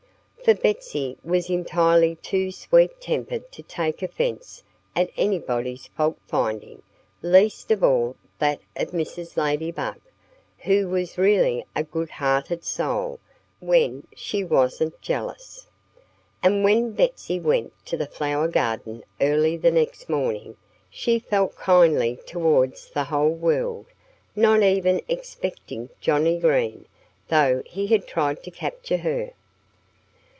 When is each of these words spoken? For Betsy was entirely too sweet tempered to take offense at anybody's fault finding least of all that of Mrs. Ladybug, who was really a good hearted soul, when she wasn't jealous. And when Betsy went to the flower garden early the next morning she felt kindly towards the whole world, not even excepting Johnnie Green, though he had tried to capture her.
For 0.43 0.55
Betsy 0.55 1.19
was 1.23 1.51
entirely 1.51 2.15
too 2.15 2.51
sweet 2.51 2.99
tempered 2.99 3.51
to 3.51 3.61
take 3.61 4.01
offense 4.01 4.63
at 4.95 5.11
anybody's 5.15 5.85
fault 5.89 6.17
finding 6.27 6.81
least 7.21 7.69
of 7.69 7.83
all 7.83 8.15
that 8.39 8.59
of 8.75 8.89
Mrs. 8.89 9.37
Ladybug, 9.37 9.97
who 10.57 10.87
was 10.89 11.19
really 11.19 11.63
a 11.75 11.83
good 11.83 12.09
hearted 12.09 12.63
soul, 12.63 13.19
when 13.59 14.07
she 14.15 14.43
wasn't 14.43 14.99
jealous. 14.99 15.67
And 16.41 16.63
when 16.63 16.93
Betsy 16.93 17.39
went 17.39 17.71
to 17.85 17.95
the 17.95 18.07
flower 18.07 18.47
garden 18.47 19.03
early 19.21 19.55
the 19.57 19.69
next 19.71 20.09
morning 20.09 20.57
she 20.89 21.19
felt 21.19 21.55
kindly 21.55 22.17
towards 22.25 22.87
the 22.89 23.03
whole 23.03 23.29
world, 23.35 23.85
not 24.35 24.63
even 24.63 25.01
excepting 25.07 25.89
Johnnie 25.99 26.39
Green, 26.39 26.87
though 27.27 27.61
he 27.67 27.85
had 27.85 28.07
tried 28.07 28.41
to 28.43 28.49
capture 28.49 28.97
her. 28.97 29.33